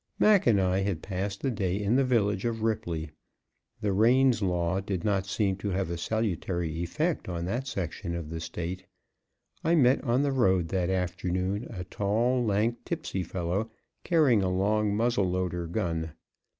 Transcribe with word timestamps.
Mac 0.17 0.47
and 0.47 0.59
I 0.59 0.79
had 0.79 1.03
passed 1.03 1.41
the 1.41 1.51
day 1.51 1.79
in 1.79 1.95
the 1.95 2.03
village 2.03 2.43
of 2.43 2.63
Ripley. 2.63 3.11
The 3.81 3.91
Raines 3.93 4.41
Law 4.41 4.79
did 4.79 5.03
not 5.05 5.27
seem 5.27 5.57
to 5.57 5.69
have 5.69 5.91
a 5.91 5.97
salutary 5.99 6.73
effect 6.81 7.29
on 7.29 7.45
that 7.45 7.67
section 7.67 8.15
of 8.15 8.31
the 8.31 8.39
State. 8.39 8.87
I 9.63 9.75
met 9.75 10.03
on 10.03 10.23
the 10.23 10.31
road 10.31 10.69
that 10.69 10.89
afternoon 10.89 11.67
a 11.69 11.83
tall, 11.83 12.43
lank, 12.43 12.79
tipsy 12.83 13.21
fellow, 13.21 13.69
carrying 14.03 14.41
a 14.41 14.49
long 14.49 14.95
muzzle 14.95 15.29
loader 15.29 15.67
gun. 15.67 16.13